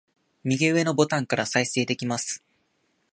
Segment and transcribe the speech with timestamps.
[0.43, 2.43] 右上のボタンから再生できます